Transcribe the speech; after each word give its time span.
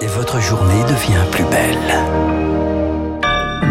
et 0.00 0.06
votre 0.06 0.40
journée 0.40 0.82
devient 0.84 1.24
plus 1.30 1.44
belle. 1.44 1.76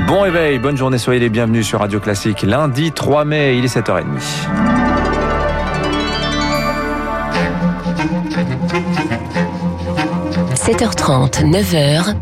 Bon 0.07 0.21
réveil, 0.21 0.59
bonne 0.59 0.77
journée, 0.77 0.97
soyez 0.97 1.19
les 1.19 1.29
bienvenus 1.29 1.65
sur 1.65 1.79
Radio 1.79 1.99
Classique. 1.99 2.43
Lundi 2.43 2.91
3 2.91 3.25
mai, 3.25 3.57
il 3.57 3.65
est 3.65 3.75
7h30.– 3.75 4.05
7h30, 10.55 11.49
9h, 11.49 12.13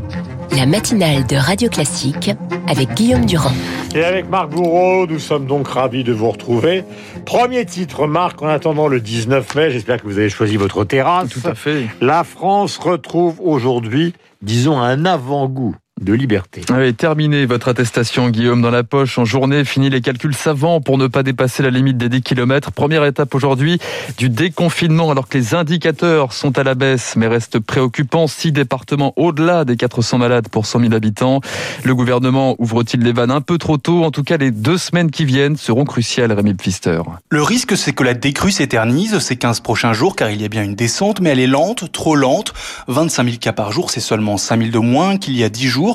la 0.51 0.65
matinale 0.65 1.25
de 1.25 1.35
Radio 1.35 1.69
Classique 1.69 2.31
avec 2.67 2.93
Guillaume 2.93 3.25
Durand. 3.25 3.51
Et 3.95 4.03
avec 4.03 4.29
Marc 4.29 4.49
Bourreau, 4.49 5.07
nous 5.07 5.19
sommes 5.19 5.45
donc 5.45 5.67
ravis 5.67 6.03
de 6.03 6.13
vous 6.13 6.29
retrouver. 6.29 6.83
Premier 7.25 7.65
titre, 7.65 8.07
Marc, 8.07 8.41
en 8.41 8.47
attendant 8.47 8.87
le 8.87 8.99
19 8.99 9.55
mai, 9.55 9.71
j'espère 9.71 10.01
que 10.01 10.07
vous 10.07 10.17
avez 10.17 10.29
choisi 10.29 10.57
votre 10.57 10.83
terrasse. 10.83 11.29
Tout 11.29 11.47
à 11.47 11.55
fait. 11.55 11.87
La 12.01 12.23
France 12.23 12.77
retrouve 12.77 13.39
aujourd'hui, 13.41 14.13
disons, 14.41 14.79
un 14.79 15.05
avant-goût 15.05 15.75
de 15.99 16.13
liberté. 16.13 16.61
Allez, 16.69 16.93
terminez 16.93 17.45
votre 17.45 17.67
attestation, 17.67 18.29
Guillaume, 18.29 18.61
dans 18.61 18.71
la 18.71 18.83
poche. 18.83 19.17
En 19.17 19.25
journée, 19.25 19.65
fini 19.65 19.89
les 19.89 20.01
calculs 20.01 20.35
savants 20.35 20.81
pour 20.81 20.97
ne 20.97 21.07
pas 21.07 21.23
dépasser 21.23 21.63
la 21.63 21.69
limite 21.69 21.97
des 21.97 22.09
10 22.09 22.21
km. 22.21 22.71
Première 22.71 23.05
étape 23.05 23.35
aujourd'hui 23.35 23.79
du 24.17 24.29
déconfinement, 24.29 25.11
alors 25.11 25.27
que 25.27 25.37
les 25.37 25.55
indicateurs 25.55 26.33
sont 26.33 26.57
à 26.57 26.63
la 26.63 26.75
baisse, 26.75 27.15
mais 27.15 27.27
restent 27.27 27.59
préoccupants. 27.59 28.27
Six 28.27 28.51
départements 28.51 29.13
au-delà 29.15 29.65
des 29.65 29.75
400 29.75 30.17
malades 30.17 30.47
pour 30.49 30.65
100 30.65 30.81
000 30.81 30.93
habitants. 30.93 31.41
Le 31.83 31.95
gouvernement 31.95 32.55
ouvre-t-il 32.59 33.03
les 33.03 33.11
vannes 33.11 33.31
un 33.31 33.41
peu 33.41 33.57
trop 33.57 33.77
tôt? 33.77 34.03
En 34.03 34.11
tout 34.11 34.23
cas, 34.23 34.37
les 34.37 34.51
deux 34.51 34.77
semaines 34.77 35.11
qui 35.11 35.25
viennent 35.25 35.57
seront 35.57 35.85
cruciales, 35.85 36.31
Rémi 36.31 36.53
Pfister. 36.53 37.01
Le 37.29 37.41
risque, 37.41 37.75
c'est 37.75 37.93
que 37.93 38.03
la 38.03 38.13
décrue 38.13 38.51
s'éternise 38.51 39.19
ces 39.19 39.35
15 39.35 39.59
prochains 39.61 39.93
jours, 39.93 40.15
car 40.15 40.29
il 40.29 40.41
y 40.41 40.45
a 40.45 40.49
bien 40.49 40.63
une 40.63 40.75
descente, 40.75 41.19
mais 41.21 41.31
elle 41.31 41.39
est 41.39 41.47
lente, 41.47 41.91
trop 41.91 42.15
lente. 42.15 42.53
25 42.87 43.23
000 43.23 43.37
cas 43.37 43.53
par 43.53 43.71
jour, 43.71 43.89
c'est 43.91 43.99
seulement 43.99 44.37
5 44.37 44.59
000 44.59 44.71
de 44.71 44.79
moins 44.79 45.17
qu'il 45.17 45.37
y 45.37 45.43
a 45.43 45.49
10 45.49 45.67
jours. 45.67 45.88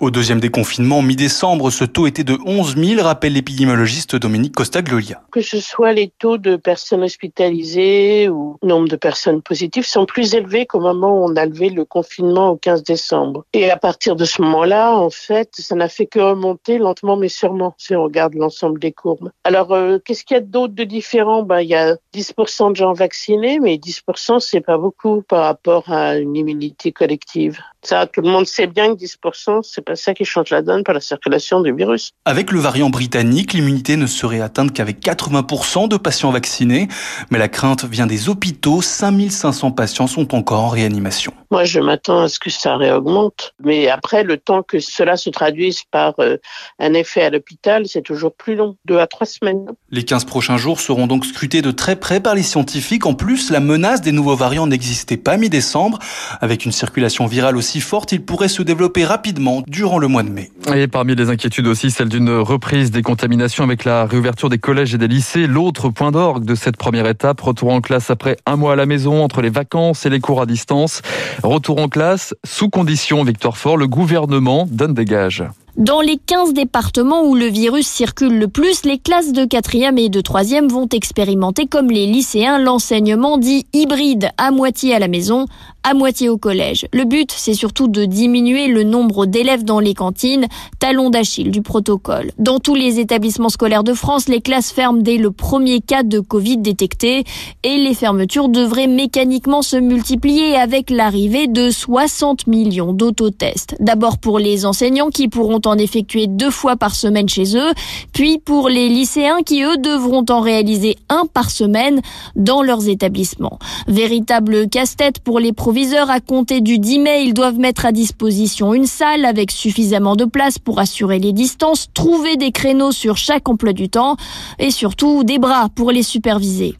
Au 0.00 0.10
deuxième 0.10 0.40
déconfinement, 0.40 1.02
mi-décembre, 1.02 1.70
ce 1.70 1.84
taux 1.84 2.06
était 2.06 2.24
de 2.24 2.38
11 2.44 2.76
000, 2.76 3.02
rappelle 3.02 3.32
l'épidémiologiste 3.32 4.16
Dominique 4.16 4.54
Costa-Glolia. 4.54 5.22
Que 5.32 5.40
ce 5.40 5.60
soit 5.60 5.92
les 5.92 6.12
taux 6.18 6.38
de 6.38 6.56
personnes 6.56 7.02
hospitalisées 7.02 8.28
ou 8.28 8.58
nombre 8.62 8.88
de 8.88 8.96
personnes 8.96 9.42
positives 9.42 9.86
sont 9.86 10.06
plus 10.06 10.34
élevés 10.34 10.66
qu'au 10.66 10.80
moment 10.80 11.20
où 11.20 11.24
on 11.24 11.36
a 11.36 11.46
levé 11.46 11.70
le 11.70 11.84
confinement 11.84 12.50
au 12.50 12.56
15 12.56 12.82
décembre. 12.82 13.44
Et 13.52 13.70
à 13.70 13.76
partir 13.76 14.16
de 14.16 14.24
ce 14.24 14.42
moment-là, 14.42 14.96
en 14.96 15.10
fait, 15.10 15.50
ça 15.52 15.74
n'a 15.74 15.88
fait 15.88 16.06
que 16.06 16.18
remonter 16.18 16.78
lentement 16.78 17.16
mais 17.16 17.28
sûrement 17.28 17.74
si 17.78 17.94
on 17.94 18.04
regarde 18.04 18.34
l'ensemble 18.34 18.78
des 18.78 18.92
courbes. 18.92 19.30
Alors, 19.44 19.72
euh, 19.72 19.98
qu'est-ce 20.04 20.24
qu'il 20.24 20.36
y 20.36 20.38
a 20.38 20.42
d'autre 20.42 20.74
de 20.74 20.84
différent? 20.84 21.42
Ben, 21.42 21.60
Il 21.60 21.68
y 21.68 21.74
a 21.74 21.96
10% 22.14 22.70
de 22.70 22.76
gens 22.76 22.92
vaccinés, 22.92 23.58
mais 23.60 23.76
10% 23.76 24.40
c'est 24.40 24.60
pas 24.60 24.78
beaucoup 24.78 25.22
par 25.22 25.44
rapport 25.44 25.90
à 25.90 26.16
une 26.16 26.36
immunité 26.36 26.92
collective. 26.92 27.58
Ça, 27.82 28.06
tout 28.06 28.20
le 28.20 28.28
monde 28.28 28.46
sait 28.46 28.66
bien 28.66 28.94
que 28.94 29.00
10%, 29.00 29.37
c'est 29.62 29.84
pas 29.84 29.96
ça 29.96 30.14
qui 30.14 30.24
change 30.24 30.50
la 30.50 30.62
donne 30.62 30.84
par 30.84 30.94
la 30.94 31.00
circulation 31.00 31.60
du 31.60 31.72
virus. 31.72 32.12
Avec 32.24 32.52
le 32.52 32.60
variant 32.60 32.90
britannique, 32.90 33.52
l'immunité 33.52 33.96
ne 33.96 34.06
serait 34.06 34.40
atteinte 34.40 34.72
qu'avec 34.72 35.00
80% 35.00 35.88
de 35.88 35.96
patients 35.96 36.30
vaccinés. 36.30 36.88
Mais 37.30 37.38
la 37.38 37.48
crainte 37.48 37.84
vient 37.84 38.06
des 38.06 38.28
hôpitaux. 38.28 38.82
5500 38.82 39.70
patients 39.72 40.06
sont 40.06 40.34
encore 40.34 40.64
en 40.64 40.68
réanimation. 40.68 41.32
Moi, 41.50 41.64
je 41.64 41.80
m'attends 41.80 42.22
à 42.22 42.28
ce 42.28 42.38
que 42.38 42.50
ça 42.50 42.76
réaugmente. 42.76 43.54
Mais 43.64 43.88
après, 43.88 44.22
le 44.22 44.36
temps 44.36 44.62
que 44.62 44.80
cela 44.80 45.16
se 45.16 45.30
traduise 45.30 45.82
par 45.90 46.14
euh, 46.18 46.36
un 46.78 46.92
effet 46.92 47.22
à 47.22 47.30
l'hôpital, 47.30 47.86
c'est 47.86 48.02
toujours 48.02 48.34
plus 48.34 48.54
long, 48.54 48.76
deux 48.84 48.98
à 48.98 49.06
trois 49.06 49.26
semaines. 49.26 49.66
Les 49.90 50.04
15 50.04 50.24
prochains 50.26 50.58
jours 50.58 50.80
seront 50.80 51.06
donc 51.06 51.24
scrutés 51.24 51.62
de 51.62 51.70
très 51.70 51.96
près 51.96 52.20
par 52.20 52.34
les 52.34 52.42
scientifiques. 52.42 53.06
En 53.06 53.14
plus, 53.14 53.50
la 53.50 53.60
menace 53.60 54.02
des 54.02 54.12
nouveaux 54.12 54.36
variants 54.36 54.66
n'existait 54.66 55.16
pas 55.16 55.36
mi-décembre. 55.36 55.98
Avec 56.40 56.66
une 56.66 56.72
circulation 56.72 57.26
virale 57.26 57.56
aussi 57.56 57.80
forte, 57.80 58.12
il 58.12 58.24
pourrait 58.24 58.48
se 58.48 58.62
développer 58.62 59.04
rapidement 59.04 59.27
durant 59.66 59.98
le 59.98 60.08
mois 60.08 60.22
de 60.22 60.30
mai. 60.30 60.50
Et 60.74 60.86
parmi 60.86 61.14
les 61.14 61.30
inquiétudes 61.30 61.66
aussi, 61.66 61.90
celle 61.90 62.08
d'une 62.08 62.30
reprise 62.30 62.90
des 62.90 63.02
contaminations 63.02 63.64
avec 63.64 63.84
la 63.84 64.06
réouverture 64.06 64.48
des 64.48 64.58
collèges 64.58 64.94
et 64.94 64.98
des 64.98 65.08
lycées. 65.08 65.46
L'autre 65.46 65.88
point 65.88 66.10
d'orgue 66.10 66.44
de 66.44 66.54
cette 66.54 66.76
première 66.76 67.06
étape, 67.06 67.40
retour 67.40 67.72
en 67.72 67.80
classe 67.80 68.10
après 68.10 68.36
un 68.46 68.56
mois 68.56 68.74
à 68.74 68.76
la 68.76 68.86
maison 68.86 69.22
entre 69.22 69.42
les 69.42 69.50
vacances 69.50 70.06
et 70.06 70.10
les 70.10 70.20
cours 70.20 70.40
à 70.40 70.46
distance. 70.46 71.02
Retour 71.42 71.78
en 71.78 71.88
classe 71.88 72.34
sous 72.44 72.68
condition, 72.68 73.24
Victoire 73.24 73.56
Fort, 73.56 73.76
le 73.76 73.86
gouvernement 73.86 74.68
donne 74.70 74.94
des 74.94 75.04
gages. 75.04 75.44
Dans 75.78 76.00
les 76.00 76.16
15 76.16 76.54
départements 76.54 77.22
où 77.22 77.36
le 77.36 77.46
virus 77.46 77.86
circule 77.86 78.36
le 78.36 78.48
plus, 78.48 78.84
les 78.84 78.98
classes 78.98 79.30
de 79.30 79.44
4e 79.44 79.96
et 79.96 80.08
de 80.08 80.20
3e 80.20 80.68
vont 80.68 80.88
expérimenter 80.88 81.66
comme 81.66 81.88
les 81.88 82.06
lycéens 82.06 82.58
l'enseignement 82.58 83.38
dit 83.38 83.64
hybride, 83.72 84.30
à 84.38 84.50
moitié 84.50 84.92
à 84.92 84.98
la 84.98 85.06
maison, 85.06 85.46
à 85.84 85.94
moitié 85.94 86.28
au 86.28 86.36
collège. 86.36 86.86
Le 86.92 87.04
but, 87.04 87.30
c'est 87.30 87.54
surtout 87.54 87.86
de 87.86 88.04
diminuer 88.06 88.66
le 88.66 88.82
nombre 88.82 89.24
d'élèves 89.24 89.62
dans 89.62 89.78
les 89.78 89.94
cantines, 89.94 90.48
talon 90.80 91.10
d'Achille 91.10 91.52
du 91.52 91.62
protocole. 91.62 92.32
Dans 92.38 92.58
tous 92.58 92.74
les 92.74 92.98
établissements 92.98 93.48
scolaires 93.48 93.84
de 93.84 93.94
France, 93.94 94.28
les 94.28 94.40
classes 94.40 94.72
ferment 94.72 95.00
dès 95.00 95.16
le 95.16 95.30
premier 95.30 95.80
cas 95.80 96.02
de 96.02 96.18
Covid 96.18 96.58
détecté 96.58 97.22
et 97.62 97.76
les 97.76 97.94
fermetures 97.94 98.48
devraient 98.48 98.88
mécaniquement 98.88 99.62
se 99.62 99.76
multiplier 99.76 100.56
avec 100.56 100.90
l'arrivée 100.90 101.46
de 101.46 101.70
60 101.70 102.48
millions 102.48 102.92
d'autotests. 102.92 103.76
D'abord 103.78 104.18
pour 104.18 104.40
les 104.40 104.66
enseignants 104.66 105.10
qui 105.10 105.28
pourront 105.28 105.60
en 105.68 105.78
effectuer 105.78 106.26
deux 106.26 106.50
fois 106.50 106.76
par 106.76 106.94
semaine 106.94 107.28
chez 107.28 107.56
eux, 107.56 107.72
puis 108.12 108.38
pour 108.38 108.68
les 108.68 108.88
lycéens 108.88 109.42
qui, 109.44 109.62
eux, 109.62 109.76
devront 109.76 110.24
en 110.30 110.40
réaliser 110.40 110.96
un 111.08 111.24
par 111.32 111.50
semaine 111.50 112.00
dans 112.36 112.62
leurs 112.62 112.88
établissements. 112.88 113.58
Véritable 113.86 114.68
casse-tête 114.68 115.20
pour 115.20 115.38
les 115.40 115.52
proviseurs 115.52 116.10
à 116.10 116.20
compter 116.20 116.60
du 116.60 116.78
10 116.78 116.98
mai, 116.98 117.24
ils 117.24 117.34
doivent 117.34 117.58
mettre 117.58 117.86
à 117.86 117.92
disposition 117.92 118.74
une 118.74 118.86
salle 118.86 119.24
avec 119.24 119.50
suffisamment 119.50 120.16
de 120.16 120.24
place 120.24 120.58
pour 120.58 120.78
assurer 120.78 121.18
les 121.18 121.32
distances, 121.32 121.88
trouver 121.94 122.36
des 122.36 122.50
créneaux 122.50 122.92
sur 122.92 123.16
chaque 123.16 123.48
emploi 123.48 123.72
du 123.72 123.88
temps 123.88 124.16
et 124.58 124.70
surtout 124.70 125.24
des 125.24 125.38
bras 125.38 125.68
pour 125.74 125.90
les 125.90 126.02
superviser. 126.02 126.76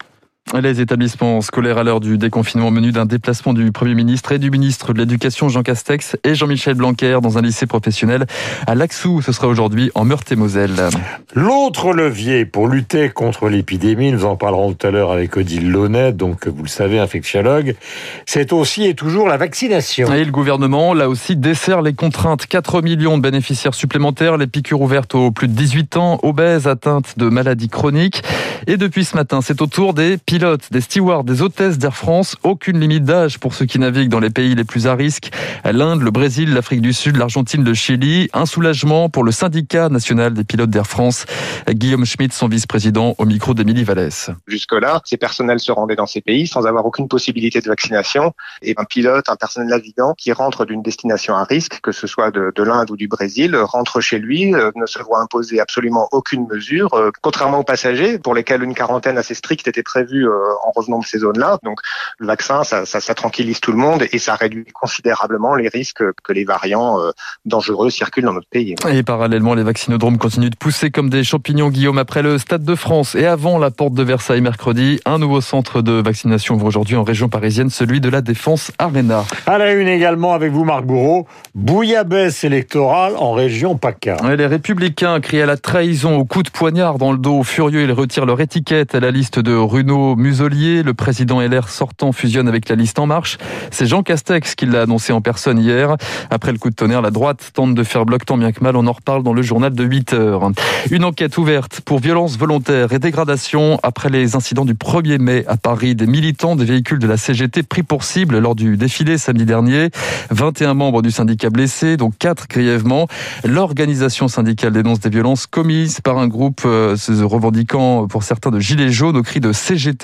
Les 0.54 0.80
établissements 0.80 1.42
scolaires 1.42 1.76
à 1.76 1.84
l'heure 1.84 2.00
du 2.00 2.16
déconfinement 2.16 2.70
menu 2.70 2.90
d'un 2.90 3.04
déplacement 3.04 3.52
du 3.52 3.70
Premier 3.70 3.94
ministre 3.94 4.32
et 4.32 4.38
du 4.38 4.50
ministre 4.50 4.94
de 4.94 4.98
l'Éducation 4.98 5.48
Jean 5.50 5.62
Castex 5.62 6.16
et 6.24 6.34
Jean-Michel 6.34 6.74
Blanquer 6.74 7.18
dans 7.22 7.36
un 7.36 7.42
lycée 7.42 7.66
professionnel 7.66 8.26
à 8.66 8.74
Laxou. 8.74 9.20
Ce 9.20 9.30
sera 9.32 9.46
aujourd'hui 9.46 9.90
en 9.94 10.04
Meurthe-et-Moselle. 10.04 10.88
L'autre 11.34 11.92
levier 11.92 12.46
pour 12.46 12.66
lutter 12.66 13.10
contre 13.10 13.48
l'épidémie, 13.48 14.10
nous 14.10 14.24
en 14.24 14.36
parlerons 14.36 14.72
tout 14.72 14.86
à 14.86 14.90
l'heure 14.90 15.12
avec 15.12 15.36
Odile 15.36 15.70
Launay, 15.70 16.12
donc 16.12 16.48
vous 16.48 16.62
le 16.62 16.68
savez, 16.68 16.98
infectiologue, 16.98 17.76
c'est 18.24 18.52
aussi 18.52 18.86
et 18.86 18.94
toujours 18.94 19.28
la 19.28 19.36
vaccination. 19.36 20.12
Et 20.12 20.24
le 20.24 20.32
gouvernement, 20.32 20.94
là 20.94 21.10
aussi, 21.10 21.36
dessert 21.36 21.82
les 21.82 21.92
contraintes. 21.92 22.46
4 22.46 22.80
millions 22.80 23.18
de 23.18 23.22
bénéficiaires 23.22 23.74
supplémentaires, 23.74 24.38
les 24.38 24.46
piqûres 24.46 24.80
ouvertes 24.80 25.14
aux 25.14 25.30
plus 25.30 25.48
de 25.48 25.52
18 25.52 25.96
ans, 25.98 26.18
obèses, 26.22 26.66
atteintes 26.66 27.18
de 27.18 27.28
maladies 27.28 27.68
chroniques. 27.68 28.22
Et 28.66 28.76
depuis 28.76 29.04
ce 29.04 29.14
matin, 29.14 29.40
c'est 29.42 29.62
au 29.62 29.66
tour 29.66 29.94
des 29.94 30.16
pilotes, 30.16 30.37
des 30.38 30.80
stewards, 30.80 31.24
des 31.24 31.42
hôtesses 31.42 31.78
d'Air 31.78 31.96
France. 31.96 32.36
Aucune 32.42 32.80
limite 32.80 33.04
d'âge 33.04 33.38
pour 33.38 33.54
ceux 33.54 33.66
qui 33.66 33.78
naviguent 33.78 34.08
dans 34.08 34.20
les 34.20 34.30
pays 34.30 34.54
les 34.54 34.64
plus 34.64 34.86
à 34.86 34.94
risque. 34.94 35.30
L'Inde, 35.64 36.02
le 36.02 36.10
Brésil, 36.10 36.54
l'Afrique 36.54 36.80
du 36.80 36.92
Sud, 36.92 37.16
l'Argentine, 37.16 37.64
le 37.64 37.74
Chili. 37.74 38.28
Un 38.32 38.46
soulagement 38.46 39.08
pour 39.08 39.24
le 39.24 39.32
syndicat 39.32 39.88
national 39.88 40.34
des 40.34 40.44
pilotes 40.44 40.70
d'Air 40.70 40.86
France. 40.86 41.26
Guillaume 41.68 42.04
Schmitt, 42.04 42.32
son 42.32 42.48
vice-président, 42.48 43.14
au 43.18 43.24
micro 43.24 43.54
d'Émilie 43.54 43.84
Vallès. 43.84 44.30
Jusque-là, 44.46 45.00
ces 45.04 45.16
personnels 45.16 45.60
se 45.60 45.72
rendaient 45.72 45.96
dans 45.96 46.06
ces 46.06 46.20
pays 46.20 46.46
sans 46.46 46.66
avoir 46.66 46.86
aucune 46.86 47.08
possibilité 47.08 47.60
de 47.60 47.68
vaccination. 47.68 48.32
Et 48.62 48.74
un 48.76 48.84
pilote, 48.84 49.28
un 49.28 49.36
personnel 49.36 49.68
navigant 49.68 50.14
qui 50.16 50.32
rentre 50.32 50.64
d'une 50.64 50.82
destination 50.82 51.34
à 51.34 51.44
risque, 51.44 51.80
que 51.82 51.92
ce 51.92 52.06
soit 52.06 52.30
de, 52.30 52.52
de 52.54 52.62
l'Inde 52.62 52.90
ou 52.90 52.96
du 52.96 53.08
Brésil, 53.08 53.56
rentre 53.56 54.00
chez 54.00 54.18
lui, 54.18 54.54
euh, 54.54 54.70
ne 54.76 54.86
se 54.86 55.02
voit 55.02 55.20
imposer 55.20 55.60
absolument 55.60 56.08
aucune 56.12 56.46
mesure, 56.46 56.94
euh, 56.94 57.10
contrairement 57.22 57.58
aux 57.58 57.64
passagers 57.64 58.18
pour 58.18 58.34
lesquels 58.34 58.62
une 58.62 58.74
quarantaine 58.74 59.18
assez 59.18 59.34
stricte 59.34 59.68
était 59.68 59.82
prévue 59.82 60.27
en 60.28 60.72
revenant 60.74 60.98
de 61.00 61.04
ces 61.04 61.18
zones-là. 61.18 61.58
Donc 61.62 61.80
le 62.18 62.26
vaccin, 62.26 62.64
ça, 62.64 62.86
ça, 62.86 63.00
ça, 63.00 63.14
tranquillise 63.14 63.60
tout 63.60 63.72
le 63.72 63.78
monde 63.78 64.04
et 64.12 64.18
ça 64.18 64.34
réduit 64.34 64.66
considérablement 64.72 65.54
les 65.54 65.68
risques 65.68 66.02
que 66.22 66.32
les 66.32 66.44
variants 66.44 67.00
euh, 67.00 67.10
dangereux 67.44 67.90
circulent 67.90 68.24
dans 68.24 68.32
notre 68.32 68.48
pays. 68.48 68.74
Et 68.90 69.02
parallèlement, 69.02 69.54
les 69.54 69.62
vaccinodromes 69.62 70.18
continuent 70.18 70.50
de 70.50 70.56
pousser 70.56 70.90
comme 70.90 71.10
des 71.10 71.24
champignons, 71.24 71.68
Guillaume, 71.68 71.98
après 71.98 72.22
le 72.22 72.38
Stade 72.38 72.64
de 72.64 72.74
France 72.74 73.14
et 73.14 73.26
avant 73.26 73.58
la 73.58 73.70
porte 73.70 73.94
de 73.94 74.02
Versailles 74.02 74.40
mercredi. 74.40 75.00
Un 75.04 75.18
nouveau 75.18 75.40
centre 75.40 75.82
de 75.82 75.92
vaccination 76.02 76.54
ouvre 76.54 76.66
aujourd'hui 76.66 76.96
en 76.96 77.04
région 77.04 77.28
parisienne, 77.28 77.70
celui 77.70 78.00
de 78.00 78.08
la 78.08 78.20
Défense 78.20 78.72
Arena. 78.78 79.24
À 79.46 79.58
la 79.58 79.72
une 79.72 79.88
également 79.88 80.34
avec 80.34 80.52
vous, 80.52 80.64
Marc 80.64 80.84
Bourreau, 80.84 81.26
bouillabaisse 81.54 82.44
électorale 82.44 83.14
en 83.16 83.32
région 83.32 83.76
PACA. 83.76 84.16
Et 84.30 84.36
les 84.36 84.46
républicains 84.46 85.20
crient 85.20 85.42
à 85.42 85.46
la 85.46 85.56
trahison 85.56 86.16
au 86.16 86.24
coup 86.24 86.42
de 86.42 86.50
poignard 86.50 86.98
dans 86.98 87.12
le 87.12 87.18
dos. 87.18 87.42
Furieux, 87.42 87.82
ils 87.82 87.92
retirent 87.92 88.26
leur 88.26 88.40
étiquette 88.40 88.94
à 88.94 89.00
la 89.00 89.10
liste 89.10 89.38
de 89.38 89.54
Bruno 89.78 90.16
muselier. 90.18 90.82
Le 90.82 90.92
président 90.94 91.40
LR 91.40 91.68
sortant 91.68 92.12
fusionne 92.12 92.48
avec 92.48 92.68
la 92.68 92.76
liste 92.76 92.98
En 92.98 93.06
Marche. 93.06 93.38
C'est 93.70 93.86
Jean 93.86 94.02
Castex 94.02 94.54
qui 94.54 94.66
l'a 94.66 94.82
annoncé 94.82 95.12
en 95.12 95.20
personne 95.20 95.58
hier. 95.58 95.96
Après 96.30 96.52
le 96.52 96.58
coup 96.58 96.70
de 96.70 96.74
tonnerre, 96.74 97.00
la 97.00 97.10
droite 97.10 97.50
tente 97.54 97.74
de 97.74 97.82
faire 97.82 98.04
bloc 98.04 98.26
tant 98.26 98.36
bien 98.36 98.52
que 98.52 98.62
mal. 98.62 98.76
On 98.76 98.86
en 98.86 98.92
reparle 98.92 99.22
dans 99.22 99.32
le 99.32 99.42
journal 99.42 99.72
de 99.72 99.84
8 99.84 100.12
heures. 100.12 100.50
Une 100.90 101.04
enquête 101.04 101.38
ouverte 101.38 101.80
pour 101.80 102.00
violence 102.00 102.36
volontaire 102.36 102.92
et 102.92 102.98
dégradation 102.98 103.78
après 103.82 104.10
les 104.10 104.36
incidents 104.36 104.64
du 104.64 104.74
1er 104.74 105.18
mai 105.18 105.44
à 105.46 105.56
Paris. 105.56 105.94
Des 105.94 106.06
militants 106.06 106.56
des 106.56 106.64
véhicules 106.64 106.98
de 106.98 107.06
la 107.06 107.16
CGT 107.16 107.62
pris 107.62 107.82
pour 107.82 108.04
cible 108.04 108.38
lors 108.38 108.54
du 108.54 108.76
défilé 108.76 109.18
samedi 109.18 109.44
dernier. 109.44 109.90
21 110.30 110.74
membres 110.74 111.02
du 111.02 111.10
syndicat 111.10 111.50
blessés, 111.50 111.96
dont 111.96 112.10
4 112.10 112.48
grièvement. 112.48 113.08
L'organisation 113.44 114.28
syndicale 114.28 114.72
dénonce 114.72 115.00
des 115.00 115.10
violences 115.10 115.46
commises 115.46 116.00
par 116.00 116.18
un 116.18 116.28
groupe 116.28 116.62
euh, 116.64 116.96
se 116.96 117.12
revendiquant 117.22 118.06
pour 118.06 118.22
certains 118.22 118.50
de 118.50 118.60
gilets 118.60 118.90
jaunes 118.90 119.16
au 119.16 119.22
cri 119.22 119.40
de 119.40 119.52
CGT 119.52 119.97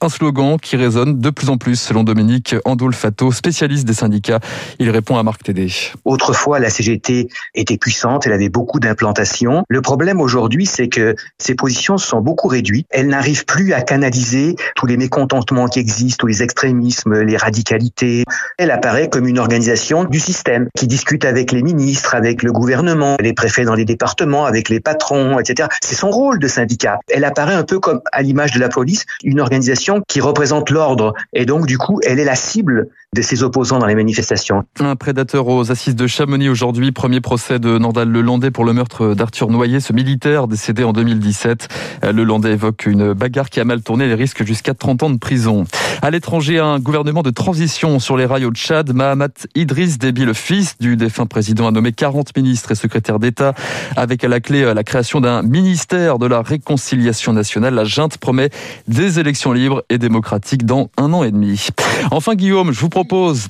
Un 0.00 0.08
slogan 0.08 0.56
qui 0.60 0.76
résonne 0.76 1.20
de 1.20 1.30
plus 1.30 1.48
en 1.48 1.56
plus 1.56 1.76
selon 1.76 2.04
Dominique 2.04 2.54
Andolfato, 2.64 3.32
spécialiste 3.32 3.86
des 3.86 3.94
syndicats. 3.94 4.40
Il 4.78 4.90
répond 4.90 5.16
à 5.16 5.22
Marc 5.22 5.42
Tédé. 5.42 5.68
Autrefois, 6.04 6.58
la 6.58 6.70
CGT 6.70 7.28
était 7.54 7.78
puissante, 7.78 8.26
elle 8.26 8.32
avait 8.32 8.48
beaucoup 8.48 8.80
d'implantations. 8.80 9.64
Le 9.68 9.82
problème 9.82 10.20
aujourd'hui, 10.20 10.66
c'est 10.66 10.88
que 10.88 11.14
ses 11.38 11.54
positions 11.54 11.98
sont 11.98 12.20
beaucoup 12.20 12.48
réduites. 12.48 12.86
Elle 12.90 13.08
n'arrive 13.08 13.44
plus 13.44 13.72
à 13.72 13.82
canaliser 13.82 14.56
tous 14.76 14.86
les 14.86 14.96
mécontentements 14.96 15.68
qui 15.68 15.78
existent, 15.78 16.16
tous 16.20 16.26
les 16.26 16.42
extrémismes, 16.42 17.20
les 17.20 17.36
radicalités. 17.36 18.24
Elle 18.58 18.70
apparaît 18.70 19.08
comme 19.08 19.26
une 19.26 19.38
organisation 19.38 20.04
du 20.04 20.20
système 20.20 20.68
qui 20.76 20.86
discute 20.86 21.24
avec 21.24 21.52
les 21.52 21.62
ministres, 21.62 22.14
avec 22.14 22.42
le 22.42 22.52
gouvernement, 22.52 23.16
les 23.20 23.32
préfets 23.32 23.64
dans 23.64 23.74
les 23.74 23.84
départements, 23.84 24.44
avec 24.44 24.68
les 24.68 24.80
patrons, 24.80 25.38
etc. 25.38 25.68
C'est 25.82 25.94
son 25.94 26.10
rôle 26.10 26.38
de 26.38 26.48
syndicat. 26.48 26.98
Elle 27.08 27.24
apparaît 27.24 27.54
un 27.54 27.64
peu 27.64 27.78
comme, 27.78 28.00
à 28.12 28.22
l'image 28.22 28.52
de 28.52 28.60
la 28.60 28.68
police, 28.68 28.89
une 29.24 29.40
organisation 29.40 30.02
qui 30.08 30.20
représente 30.20 30.70
l'ordre. 30.70 31.14
Et 31.32 31.46
donc, 31.46 31.66
du 31.66 31.78
coup, 31.78 32.00
elle 32.04 32.18
est 32.18 32.24
la 32.24 32.36
cible 32.36 32.88
de 33.16 33.22
ses 33.22 33.42
opposants 33.42 33.80
dans 33.80 33.86
les 33.86 33.96
manifestations. 33.96 34.62
Un 34.78 34.94
prédateur 34.94 35.48
aux 35.48 35.72
assises 35.72 35.96
de 35.96 36.06
Chamonix 36.06 36.48
aujourd'hui, 36.48 36.92
premier 36.92 37.20
procès 37.20 37.58
de 37.58 37.76
Nordal 37.76 38.08
Lelandais 38.08 38.52
pour 38.52 38.64
le 38.64 38.72
meurtre 38.72 39.14
d'Arthur 39.14 39.50
Noyer, 39.50 39.80
ce 39.80 39.92
militaire 39.92 40.46
décédé 40.46 40.84
en 40.84 40.92
2017. 40.92 41.66
Le 42.04 42.22
Landais 42.22 42.52
évoque 42.52 42.86
une 42.86 43.12
bagarre 43.12 43.50
qui 43.50 43.58
a 43.58 43.64
mal 43.64 43.82
tourné, 43.82 44.06
les 44.06 44.14
risques 44.14 44.44
jusqu'à 44.44 44.74
30 44.74 45.02
ans 45.02 45.10
de 45.10 45.18
prison. 45.18 45.64
À 46.02 46.12
l'étranger, 46.12 46.60
un 46.60 46.78
gouvernement 46.78 47.22
de 47.22 47.30
transition 47.30 47.98
sur 47.98 48.16
les 48.16 48.26
rails 48.26 48.44
au 48.44 48.52
Tchad, 48.52 48.92
Mahamat 48.92 49.48
Idriss 49.56 49.98
Déby, 49.98 50.24
le 50.24 50.32
fils 50.32 50.78
du 50.78 50.96
défunt 50.96 51.26
président, 51.26 51.66
a 51.66 51.72
nommé 51.72 51.90
40 51.90 52.36
ministres 52.36 52.70
et 52.70 52.76
secrétaires 52.76 53.18
d'État, 53.18 53.54
avec 53.96 54.22
à 54.22 54.28
la 54.28 54.38
clé 54.38 54.72
la 54.72 54.84
création 54.84 55.20
d'un 55.20 55.42
ministère 55.42 56.20
de 56.20 56.26
la 56.26 56.42
réconciliation 56.42 57.32
nationale. 57.32 57.74
La 57.74 57.82
junte 57.84 58.18
promet 58.18 58.50
des 58.86 59.18
élections 59.18 59.50
libres 59.50 59.82
et 59.90 59.98
démocratiques 59.98 60.64
dans 60.64 60.90
un 60.96 61.12
an 61.12 61.24
et 61.24 61.32
demi. 61.32 61.70
Enfin, 62.12 62.36
Guillaume, 62.36 62.72
je 62.72 62.78
vous 62.78 62.88
propose 62.88 62.99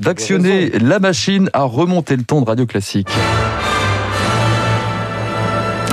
d'actionner 0.00 0.70
la 0.70 0.98
machine 0.98 1.50
à 1.52 1.64
remonter 1.64 2.16
le 2.16 2.24
temps 2.24 2.40
de 2.40 2.46
Radio 2.46 2.66
Classique. 2.66 3.08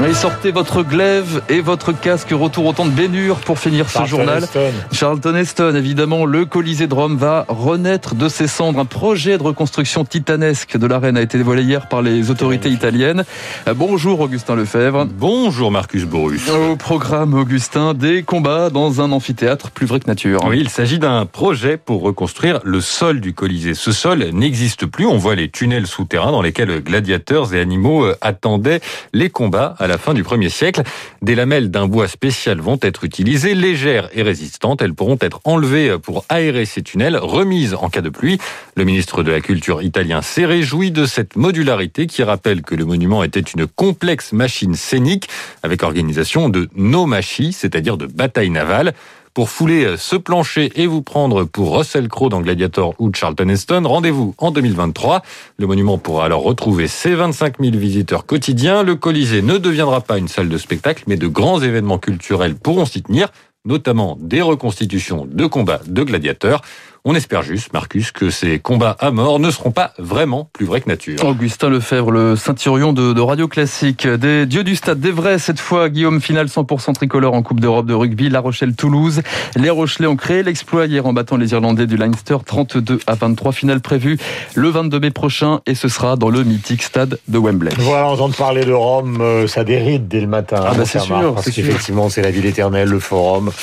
Et 0.06 0.14
sortez 0.14 0.52
votre 0.52 0.84
glaive 0.84 1.42
et 1.50 1.60
votre 1.60 1.92
casque. 1.92 2.30
Retour 2.32 2.68
au 2.68 2.72
temps 2.72 2.86
de 2.86 2.92
Bénure 2.92 3.38
pour 3.38 3.58
finir 3.58 3.90
ce 3.90 3.94
Charlton 3.94 4.18
journal. 4.18 4.44
Heston. 4.44 4.72
Charlton 4.94 5.36
Heston, 5.36 5.76
évidemment, 5.76 6.26
le 6.26 6.46
Colisée 6.46 6.88
de 6.88 6.94
Rome 6.94 7.18
va 7.18 7.46
renaître 7.50 8.14
de 8.14 8.30
ses 8.30 8.48
cendres. 8.48 8.80
Un 8.80 8.86
projet 8.86 9.38
de 9.38 9.44
reconstruction 9.44 10.06
titanesque 10.06 10.78
de 10.78 10.86
l'arène 10.88 11.18
a 11.18 11.22
été 11.22 11.38
dévoilé 11.38 11.64
hier 11.64 11.90
par 11.90 12.04
les 12.04 12.30
autorités 12.30 12.70
italiennes. 12.70 13.26
Euh, 13.68 13.74
Bonjour 13.74 14.20
Augustin 14.22 14.56
Lefebvre. 14.56 15.08
Bonjour 15.12 15.72
Marcus 15.72 16.06
Borus. 16.06 16.48
Au 16.50 16.76
programme, 16.76 17.34
Augustin, 17.34 17.94
des 17.94 18.24
combats 18.24 18.70
dans 18.70 19.02
un 19.02 19.12
amphithéâtre 19.12 19.72
plus 19.72 19.88
vrai 19.88 20.00
que 20.00 20.08
nature. 20.08 20.42
Oui, 20.48 20.60
il 20.62 20.70
s'agit 20.70 21.00
d'un 21.00 21.26
projet 21.26 21.76
pour 21.76 22.04
reconstruire 22.04 22.60
le 22.64 22.82
sol 22.82 23.20
du 23.20 23.34
Colisée. 23.34 23.74
Ce 23.74 23.92
sol 23.92 24.24
n'existe 24.32 24.86
plus. 24.86 25.08
On 25.08 25.18
voit 25.18 25.36
les 25.36 25.50
tunnels 25.50 25.88
souterrains 25.88 26.32
dans 26.32 26.44
lesquels 26.44 26.82
gladiateurs 26.82 27.54
et 27.56 27.60
animaux 27.60 28.06
euh, 28.06 28.16
attendaient 28.22 28.80
les 29.12 29.30
combats 29.30 29.76
à 29.80 29.87
la 29.88 29.98
fin 29.98 30.14
du 30.14 30.24
1er 30.24 30.50
siècle. 30.50 30.84
Des 31.22 31.36
lamelles 31.36 31.72
d'un 31.72 31.88
bois 31.88 32.08
spécial 32.08 32.60
vont 32.60 32.80
être 32.82 33.04
utilisées, 33.04 33.56
légères 33.56 34.10
et 34.14 34.22
résistantes. 34.22 34.82
Elles 34.82 34.94
pourront 34.94 35.18
être 35.22 35.40
enlevées 35.44 35.98
pour 36.02 36.26
aérer 36.30 36.66
ces 36.66 36.82
tunnels, 36.82 37.18
remises 37.18 37.74
en 37.74 37.90
cas 37.90 38.02
de 38.02 38.10
pluie. 38.10 38.40
Le 38.76 38.84
ministre 38.84 39.24
de 39.24 39.32
la 39.32 39.42
Culture 39.42 39.82
italien 39.82 40.22
s'est 40.22 40.46
réjoui 40.46 40.92
de 40.92 41.06
cette 41.06 41.36
modularité 41.36 42.08
qui 42.08 42.24
rappelle 42.24 42.62
que 42.62 42.76
le 42.76 42.86
monument 42.86 43.24
était 43.24 43.40
une 43.40 43.68
complexe 43.68 44.34
machine 44.34 44.76
scénique 44.76 45.30
avec 45.64 45.84
organisation 45.84 46.50
de 46.50 46.70
nomachie, 46.76 47.54
c'est-à-dire 47.54 47.98
de 47.98 48.06
bataille 48.06 48.50
navale. 48.50 48.94
Pour 49.38 49.52
fouler 49.52 49.98
ce 50.00 50.16
plancher 50.16 50.72
et 50.82 50.88
vous 50.88 51.04
prendre 51.04 51.44
pour 51.44 51.78
Russell 51.78 52.08
Crowe 52.08 52.30
dans 52.30 52.42
Gladiator 52.42 52.96
ou 52.98 53.12
Charlton 53.14 53.50
Heston, 53.50 53.84
rendez-vous 53.86 54.34
en 54.40 54.50
2023. 54.50 55.22
Le 55.60 55.68
monument 55.68 56.00
pourra 56.00 56.26
alors 56.26 56.42
retrouver 56.42 56.88
ses 56.88 57.14
25 57.14 57.60
000 57.60 57.78
visiteurs 57.78 58.26
quotidiens. 58.26 58.82
Le 58.82 58.96
Colisée 58.96 59.44
ne 59.44 59.60
deviendra 59.60 60.02
pas 60.02 60.18
une 60.18 60.28
salle 60.28 60.50
de 60.50 60.58
spectacle, 60.58 61.04
mais 61.06 61.18
de 61.18 61.28
grands 61.28 61.62
événements 61.62 62.00
culturels 62.00 62.56
pourront 62.56 62.86
s'y 62.86 63.04
tenir, 63.04 63.28
notamment 63.64 64.18
des 64.20 64.42
reconstitutions 64.42 65.28
de 65.32 65.46
combats 65.46 65.82
de 65.86 66.02
gladiateurs. 66.02 66.64
On 67.10 67.16
espère 67.16 67.42
juste, 67.42 67.72
Marcus, 67.72 68.12
que 68.12 68.30
ces 68.30 68.60
combats 68.60 68.98
à 69.00 69.12
mort 69.12 69.40
ne 69.40 69.50
seront 69.50 69.72
pas 69.72 69.94
vraiment 69.98 70.50
plus 70.52 70.66
vrais 70.66 70.82
que 70.82 70.90
nature. 70.90 71.24
Augustin 71.24 71.70
Lefebvre, 71.70 72.12
le 72.12 72.36
ceinturion 72.36 72.92
de, 72.92 73.14
de 73.14 73.22
Radio 73.22 73.48
Classique. 73.48 74.06
Des 74.06 74.46
dieux 74.46 74.66
du 74.66 74.76
stade 74.76 75.00
d'Evray, 75.00 75.40
cette 75.40 75.62
fois, 75.62 75.88
Guillaume, 75.88 76.20
finale 76.20 76.48
100% 76.48 76.96
tricolore 76.96 77.34
en 77.34 77.44
Coupe 77.44 77.62
d'Europe 77.62 77.86
de 77.86 77.94
rugby. 77.94 78.28
La 78.28 78.42
Rochelle-Toulouse. 78.42 79.22
Les 79.56 79.70
Rochelais 79.70 80.08
ont 80.08 80.18
créé 80.18 80.44
l'exploit 80.44 80.86
hier 80.86 81.06
en 81.06 81.14
battant 81.14 81.38
les 81.38 81.54
Irlandais 81.54 81.88
du 81.88 81.96
Leinster 81.96 82.36
32 82.46 83.00
à 83.08 83.16
23. 83.16 83.54
Finale 83.54 83.80
prévue 83.80 84.18
le 84.56 84.68
22 84.68 85.00
mai 85.00 85.12
prochain 85.12 85.62
et 85.66 85.76
ce 85.76 85.88
sera 85.88 86.18
dans 86.18 86.30
le 86.30 86.44
mythique 86.44 86.84
stade 86.84 87.20
de 87.30 87.38
Wembley. 87.38 87.72
Voilà, 87.78 88.08
entendre 88.10 88.36
parler 88.36 88.66
de 88.66 88.74
Rome, 88.74 89.20
euh, 89.22 89.48
ça 89.48 89.64
déride 89.64 90.10
dès 90.10 90.20
le 90.20 90.28
matin. 90.28 90.58
Ah 90.62 90.72
hein, 90.72 90.76
bah 90.78 90.84
c'est 90.86 91.00
sûr, 91.00 91.36
Parce 91.36 91.46
c'est 91.46 91.52
sûr. 91.52 91.64
qu'effectivement, 91.64 92.10
c'est 92.10 92.22
la 92.22 92.32
ville 92.32 92.46
éternelle, 92.46 92.90
le 92.90 93.00
forum. 93.00 93.54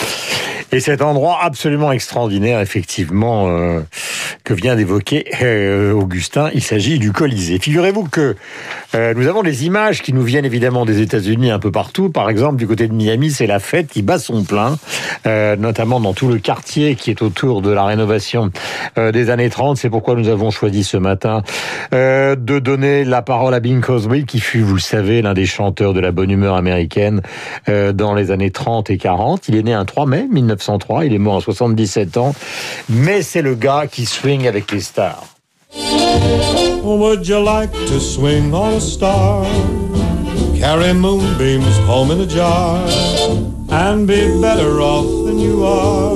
Et 0.73 0.81
cet 0.81 1.03
endroit 1.03 1.39
absolument 1.43 1.93
extraordinaire, 1.93 2.59
effectivement, 2.59 3.34
euh, 3.35 3.81
que 4.45 4.55
vient 4.55 4.77
d'évoquer 4.77 5.25
euh, 5.43 5.93
Augustin, 5.93 6.51
il 6.55 6.63
s'agit 6.63 6.99
du 6.99 7.13
Colisée. 7.13 7.59
Figurez-vous 7.59 8.05
que 8.05 8.37
euh, 8.95 9.15
nous 9.17 9.27
avons 9.27 9.43
des 9.43 9.65
images 9.65 10.03
qui 10.03 10.13
nous 10.13 10.23
viennent 10.23 10.45
évidemment 10.45 10.85
des 10.85 11.01
États-Unis 11.01 11.51
un 11.51 11.59
peu 11.59 11.71
partout. 11.71 12.11
Par 12.11 12.29
exemple, 12.29 12.57
du 12.57 12.67
côté 12.67 12.87
de 12.87 12.93
Miami, 12.93 13.31
c'est 13.31 13.47
la 13.47 13.59
fête 13.59 13.89
qui 13.89 14.03
bat 14.03 14.19
son 14.19 14.45
plein, 14.45 14.77
notamment 15.25 16.01
dans 16.01 16.13
tout 16.13 16.29
le 16.29 16.39
quartier 16.39 16.95
qui 16.95 17.11
est 17.11 17.23
autour 17.23 17.63
de 17.63 17.71
la 17.71 17.85
rénovation 17.85 18.51
des 18.97 19.31
années 19.31 19.51
30. 19.51 19.77
C'est 19.77 19.91
pourquoi 19.91 20.15
nous 20.15 20.29
avons 20.29 20.51
choisi 20.51 20.85
ce 20.85 20.97
matin 20.97 21.43
de 21.93 22.59
donner 22.59 23.05
la 23.05 23.23
parole 23.23 23.55
à 23.55 23.61
Bing 23.61 23.81
Crosby, 23.81 24.25
qui 24.27 24.41
fut, 24.41 24.61
vous 24.61 24.75
le 24.75 24.81
savez, 24.81 25.23
l'un 25.23 25.35
des 25.35 25.47
chanteurs 25.47 25.95
de 25.95 26.01
la 26.01 26.13
bonne 26.13 26.31
humeur 26.31 26.55
américaine 26.55 27.23
dans 27.67 28.15
les 28.15 28.31
années 28.31 28.51
30 28.51 28.91
et 28.91 28.99
40. 28.99 29.49
Il 29.49 29.57
est 29.57 29.63
né 29.63 29.73
un 29.73 29.85
3 29.85 30.07
mai 30.07 30.27
1903, 30.31 31.07
il 31.07 31.15
est 31.15 31.19
mort 31.19 31.37
à 31.37 31.41
77 31.41 32.17
ans, 32.17 32.35
mais 32.89 33.23
c'est 33.25 33.43
le 33.43 33.55
gars 33.55 33.87
qui 33.89 34.07
swing 34.07 34.47
avec 34.47 34.71
les 34.71 34.81
stars. 34.81 35.27
Would 36.85 37.27
you 37.27 37.41
like 37.41 37.73
to 37.73 37.99
swing 37.99 38.53
on 38.55 38.75
a 38.75 38.81
star? 38.81 39.45
Carry 40.57 40.93
moonbeams 40.93 41.77
home 41.89 42.13
in 42.13 42.21
a 42.21 42.27
jar 42.27 42.87
and 43.71 44.07
be 44.07 44.41
better 44.41 44.81
off 44.81 45.07
than 45.27 45.39
you 45.39 45.65
are? 45.65 46.13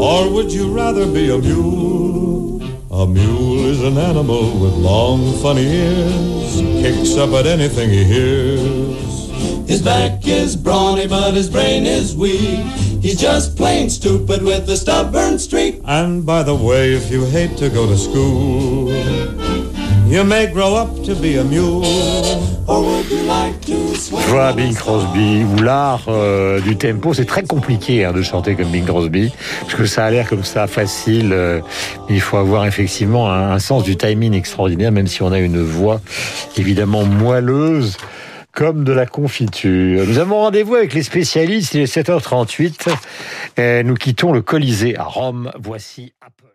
Or 0.00 0.32
would 0.32 0.50
you 0.50 0.72
rather 0.72 1.06
be 1.06 1.30
a 1.30 1.38
mule? 1.38 2.62
A 2.90 3.06
mule 3.06 3.66
is 3.66 3.82
an 3.82 3.98
animal 3.98 4.58
with 4.58 4.72
long, 4.74 5.36
funny 5.42 5.66
ears, 5.66 6.60
kicks 6.82 7.16
up 7.16 7.30
at 7.30 7.46
anything 7.46 7.90
he 7.90 8.04
hears. 8.04 9.28
His 9.68 9.82
back 9.82 10.26
is 10.26 10.56
brawny, 10.56 11.06
but 11.06 11.34
his 11.34 11.48
brain 11.50 11.86
is 11.86 12.16
weak. 12.16 12.89
He's 13.02 13.18
just 13.18 13.56
plain 13.56 13.88
stupid 13.88 14.42
with 14.42 14.68
a 14.68 14.76
stubborn 14.76 15.38
streak. 15.38 15.80
And 15.86 16.22
by 16.24 16.42
the 16.42 16.54
way, 16.54 16.92
if 16.92 17.10
you 17.10 17.24
hate 17.24 17.56
to 17.56 17.70
go 17.70 17.86
to 17.86 17.96
school, 17.96 18.92
you 20.06 20.22
may 20.22 20.46
grow 20.52 20.74
up 20.74 21.02
to 21.04 21.14
be 21.14 21.36
a 21.38 21.44
mule. 21.44 21.82
Or 22.68 22.82
would 22.82 23.10
you 23.10 23.22
like 23.22 23.58
to 23.62 23.94
a 24.38 24.52
Bing? 24.54 24.74
Crosby, 24.74 25.44
où 25.44 25.62
l'art 25.62 26.04
euh, 26.08 26.60
du 26.60 26.76
tempo, 26.76 27.14
c'est 27.14 27.24
très 27.24 27.42
compliqué 27.42 28.04
hein, 28.04 28.12
de 28.12 28.22
chanter 28.22 28.54
comme 28.54 28.68
Bing 28.68 28.84
Crosby, 28.84 29.32
parce 29.62 29.74
que 29.74 29.86
ça 29.86 30.04
a 30.04 30.10
l'air 30.10 30.28
comme 30.28 30.44
ça 30.44 30.66
facile. 30.66 31.32
euh, 31.32 31.60
il 32.08 32.20
faut 32.20 32.36
avoir 32.36 32.66
effectivement 32.66 33.32
un, 33.32 33.52
un 33.52 33.58
sens 33.58 33.82
du 33.82 33.96
timing 33.96 34.34
extraordinaire, 34.34 34.92
même 34.92 35.06
si 35.06 35.22
on 35.22 35.32
a 35.32 35.38
une 35.38 35.62
voix 35.62 36.00
évidemment 36.56 37.04
moelleuse 37.04 37.96
comme 38.52 38.84
de 38.84 38.92
la 38.92 39.06
confiture. 39.06 40.06
Nous 40.06 40.18
avons 40.18 40.40
rendez-vous 40.40 40.74
avec 40.74 40.94
les 40.94 41.02
spécialistes, 41.02 41.74
il 41.74 41.80
est 41.82 41.96
7h38. 41.96 42.88
Euh, 43.58 43.82
nous 43.82 43.94
quittons 43.94 44.32
le 44.32 44.42
Colisée 44.42 44.96
à 44.96 45.04
Rome. 45.04 45.50
Voici 45.58 46.12
Apple. 46.20 46.49